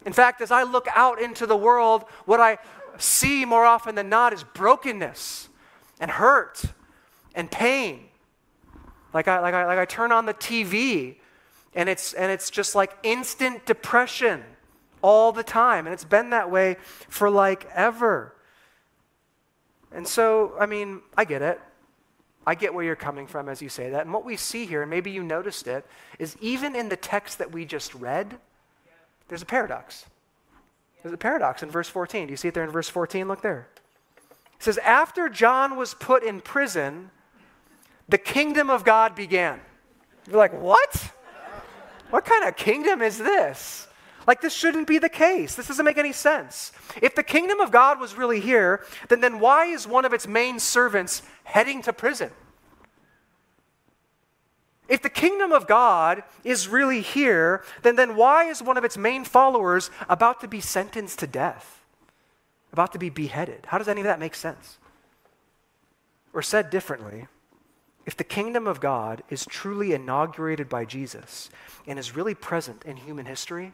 [0.06, 2.58] In fact, as I look out into the world, what I,
[3.00, 5.50] see more often than not is brokenness
[6.00, 6.64] and hurt
[7.34, 8.06] and pain.
[9.14, 11.16] Like I, like I, like I turn on the TV
[11.74, 14.44] and it's, and it's just like instant depression
[15.02, 15.88] all the time.
[15.88, 18.36] And it's been that way for like ever.
[19.92, 21.60] And so, I mean, I get it.
[22.46, 24.02] I get where you're coming from as you say that.
[24.02, 25.86] And what we see here, and maybe you noticed it,
[26.18, 28.38] is even in the text that we just read,
[29.28, 30.06] there's a paradox.
[31.02, 32.28] There's a paradox in verse 14.
[32.28, 33.28] Do you see it there in verse 14?
[33.28, 33.68] Look there.
[34.56, 37.12] It says, After John was put in prison,
[38.10, 39.62] the kingdom of God began.
[40.28, 41.12] You're like, what?
[42.10, 43.88] What kind of kingdom is this?
[44.28, 45.56] Like, this shouldn't be the case.
[45.56, 46.72] This doesn't make any sense.
[47.02, 50.28] If the kingdom of God was really here, then, then why is one of its
[50.28, 52.32] main servants heading to prison?
[54.90, 58.98] If the kingdom of God is really here, then, then why is one of its
[58.98, 61.84] main followers about to be sentenced to death?
[62.74, 63.68] About to be beheaded?
[63.68, 64.80] How does any of that make sense?
[66.34, 67.28] Or said differently,
[68.06, 71.52] if the kingdom of God is truly inaugurated by Jesus
[71.86, 73.74] and is really present in human history,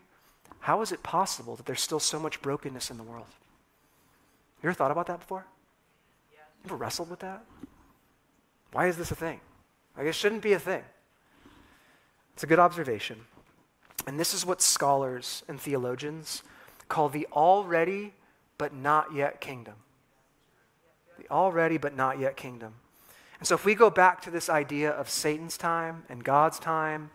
[0.60, 3.28] how is it possible that there's still so much brokenness in the world?
[4.62, 5.46] You ever thought about that before?
[6.34, 6.40] Yeah.
[6.64, 7.46] You ever wrestled with that?
[8.74, 9.40] Why is this a thing?
[9.96, 10.84] Like, it shouldn't be a thing.
[12.36, 13.22] It's a good observation.
[14.06, 16.44] And this is what scholars and theologians
[16.90, 18.14] call the already
[18.58, 19.76] but not yet kingdom.
[21.18, 22.74] The already but not yet kingdom.
[23.40, 27.10] And so if we go back to this idea of Satan's time and God's time,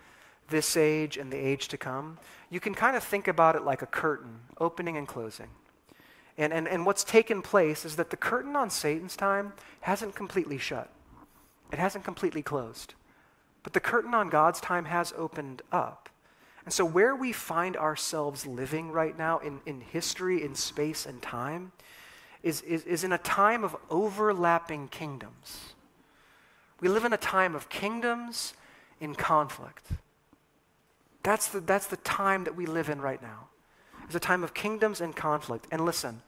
[0.48, 2.18] this age and the age to come,
[2.48, 5.48] you can kind of think about it like a curtain, opening and closing.
[6.38, 10.56] And, and, and what's taken place is that the curtain on Satan's time hasn't completely
[10.56, 10.90] shut,
[11.70, 12.94] it hasn't completely closed.
[13.62, 16.08] But the curtain on God's time has opened up.
[16.64, 21.20] And so, where we find ourselves living right now in, in history, in space and
[21.22, 21.72] time,
[22.42, 25.74] is, is, is in a time of overlapping kingdoms.
[26.80, 28.54] We live in a time of kingdoms
[29.00, 29.86] in conflict.
[31.22, 33.48] That's the, that's the time that we live in right now.
[34.04, 35.66] It's a time of kingdoms in conflict.
[35.70, 36.22] And listen,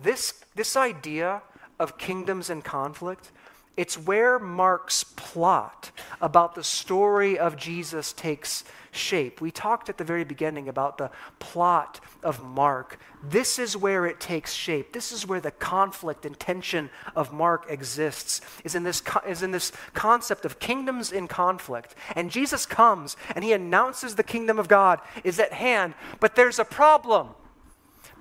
[0.00, 1.42] this, this idea
[1.78, 3.32] of kingdoms in conflict
[3.76, 9.40] it's where Mark's plot about the story of Jesus takes shape.
[9.40, 12.98] We talked at the very beginning about the plot of Mark.
[13.22, 14.92] This is where it takes shape.
[14.92, 19.50] This is where the conflict and tension of Mark exists, is in this, is in
[19.50, 21.94] this concept of kingdoms in conflict.
[22.14, 26.58] And Jesus comes and he announces the kingdom of God is at hand, but there's
[26.58, 27.28] a problem.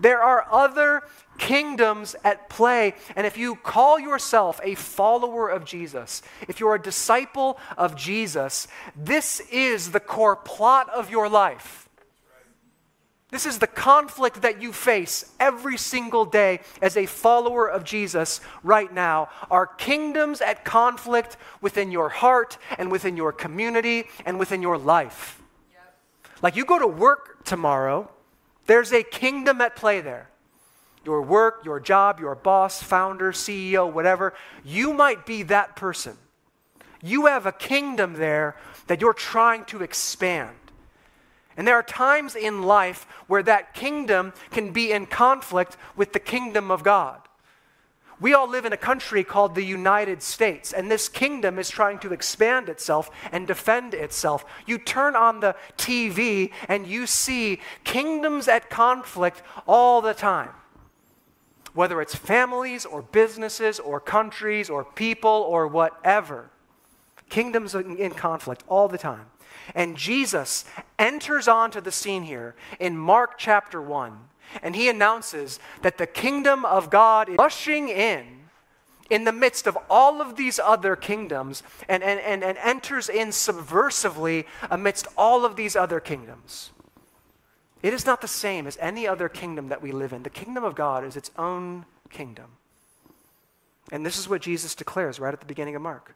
[0.02, 1.04] There are other
[1.38, 2.96] kingdoms at play.
[3.16, 8.68] And if you call yourself a follower of Jesus, if you're a disciple of Jesus,
[8.96, 11.88] this is the core plot of your life.
[13.30, 18.42] This is the conflict that you face every single day as a follower of Jesus
[18.62, 19.30] right now.
[19.50, 25.42] Are kingdoms at conflict within your heart and within your community and within your life.
[25.72, 25.96] Yep.
[26.42, 28.12] Like you go to work tomorrow
[28.66, 30.30] there's a kingdom at play there.
[31.04, 34.34] Your work, your job, your boss, founder, CEO, whatever,
[34.64, 36.18] you might be that person.
[37.02, 38.56] You have a kingdom there
[38.88, 40.56] that you're trying to expand.
[41.58, 46.20] And there are times in life where that kingdom can be in conflict with the
[46.20, 47.20] kingdom of God.
[48.22, 51.98] We all live in a country called the United States, and this kingdom is trying
[52.00, 54.46] to expand itself and defend itself.
[54.68, 60.52] You turn on the TV and you see kingdoms at conflict all the time.
[61.74, 66.52] Whether it's families or businesses or countries or people or whatever,
[67.30, 69.31] kingdoms in conflict all the time.
[69.76, 70.66] And Jesus
[70.98, 74.18] enters onto the scene here in Mark chapter 1
[74.62, 78.42] and he announces that the kingdom of God is rushing in
[79.10, 83.28] in the midst of all of these other kingdoms and, and, and, and enters in
[83.28, 86.72] subversively amidst all of these other kingdoms.
[87.84, 90.24] It is not the same as any other kingdom that we live in.
[90.24, 92.46] The kingdom of God is its own kingdom.
[93.92, 96.16] And this is what Jesus declares right at the beginning of Mark.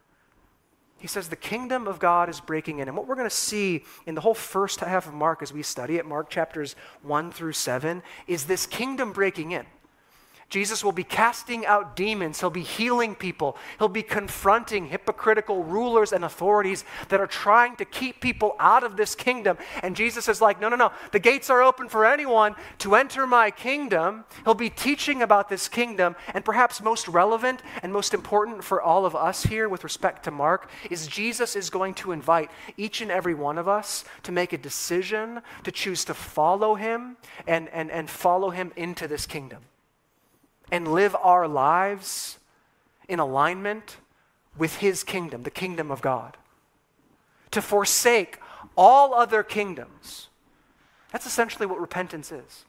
[1.05, 2.87] He says the kingdom of God is breaking in.
[2.87, 5.61] And what we're going to see in the whole first half of Mark as we
[5.61, 9.67] study it, Mark chapters 1 through 7, is this kingdom breaking in.
[10.49, 12.39] Jesus will be casting out demons.
[12.39, 13.57] He'll be healing people.
[13.79, 18.95] He'll be confronting hypocritical rulers and authorities that are trying to keep people out of
[18.95, 19.57] this kingdom.
[19.81, 20.91] And Jesus is like, no, no, no.
[21.11, 24.23] The gates are open for anyone to enter my kingdom.
[24.43, 26.15] He'll be teaching about this kingdom.
[26.33, 30.31] And perhaps most relevant and most important for all of us here with respect to
[30.31, 34.53] Mark is Jesus is going to invite each and every one of us to make
[34.53, 37.17] a decision to choose to follow him
[37.47, 39.63] and, and, and follow him into this kingdom
[40.71, 42.39] and live our lives
[43.07, 43.97] in alignment
[44.57, 46.37] with His kingdom, the kingdom of God.
[47.51, 48.39] To forsake
[48.75, 50.27] all other kingdoms.
[51.11, 52.65] That's essentially what repentance is.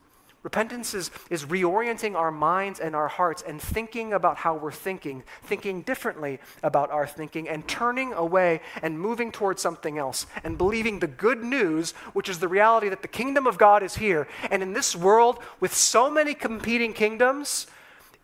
[0.47, 5.24] Repentance is, is reorienting our minds and our hearts and thinking about how we're thinking,
[5.42, 11.01] thinking differently about our thinking, and turning away and moving towards something else, and believing
[11.01, 14.28] the good news, which is the reality that the kingdom of God is here.
[14.49, 17.66] And in this world, with so many competing kingdoms,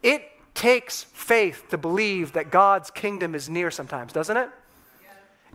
[0.03, 4.51] it takes faith to believe that God's kingdom is near sometimes, doesn't it?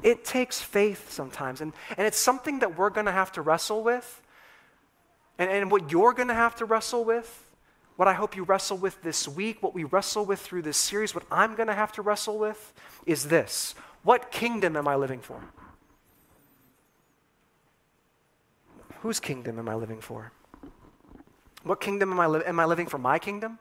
[0.04, 1.62] It takes faith sometimes.
[1.62, 4.22] And, and it's something that we're going to have to wrestle with.
[5.40, 7.46] And, and what you're going to have to wrestle with,
[7.96, 11.16] what I hope you wrestle with this week, what we wrestle with through this series,
[11.16, 12.74] what I'm going to have to wrestle with
[13.06, 13.74] is this
[14.04, 15.42] What kingdom am I living for?
[19.02, 20.32] Whose kingdom am I living for?
[21.64, 22.98] What kingdom am I, li- am I living for?
[22.98, 23.60] My kingdom?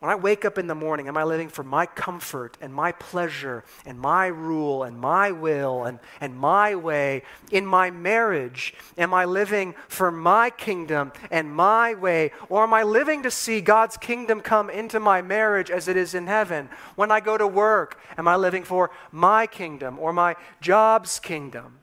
[0.00, 2.92] When I wake up in the morning, am I living for my comfort and my
[2.92, 7.22] pleasure and my rule and my will and, and my way?
[7.50, 12.30] In my marriage, am I living for my kingdom and my way?
[12.48, 16.14] Or am I living to see God's kingdom come into my marriage as it is
[16.14, 16.68] in heaven?
[16.94, 21.80] When I go to work, am I living for my kingdom or my job's kingdom?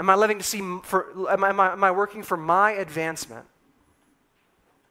[0.00, 3.46] Am I living to see, for, am I, am I working for my advancement?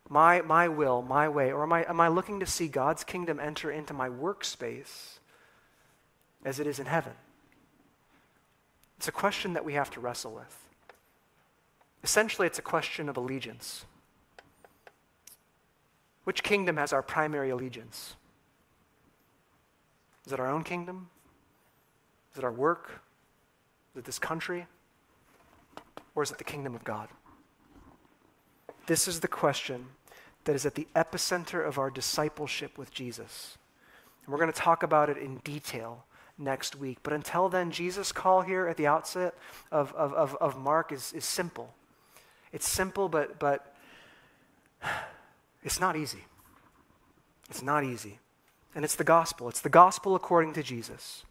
[0.09, 1.51] My, my will, my way?
[1.51, 5.19] Or am I, am I looking to see God's kingdom enter into my workspace
[6.43, 7.13] as it is in heaven?
[8.97, 10.57] It's a question that we have to wrestle with.
[12.03, 13.85] Essentially, it's a question of allegiance.
[16.23, 18.15] Which kingdom has our primary allegiance?
[20.25, 21.09] Is it our own kingdom?
[22.33, 23.01] Is it our work?
[23.93, 24.65] Is it this country?
[26.15, 27.09] Or is it the kingdom of God?
[28.85, 29.85] This is the question
[30.45, 33.57] that is at the epicenter of our discipleship with Jesus.
[34.23, 36.05] And we're going to talk about it in detail
[36.37, 36.99] next week.
[37.03, 39.35] But until then, Jesus' call here at the outset
[39.71, 41.73] of, of, of, of Mark is, is simple.
[42.51, 43.75] It's simple, but, but
[45.63, 46.23] it's not easy.
[47.49, 48.19] It's not easy.
[48.75, 49.49] And it's the gospel.
[49.49, 51.25] It's the gospel according to Jesus,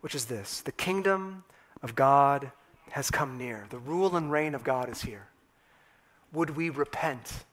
[0.00, 1.44] which is this the kingdom
[1.82, 2.52] of God
[2.90, 3.66] has come near.
[3.70, 5.28] The rule and reign of God is here.
[6.32, 7.44] Would we repent?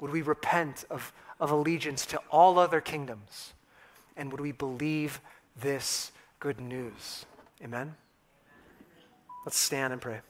[0.00, 3.54] Would we repent of, of allegiance to all other kingdoms?
[4.16, 5.20] And would we believe
[5.58, 7.24] this good news?
[7.62, 7.94] Amen?
[9.44, 10.20] Let's stand and pray.